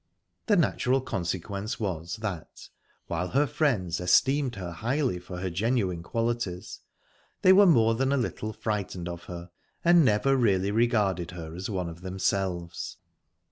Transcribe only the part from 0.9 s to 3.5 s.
consequence was that, while her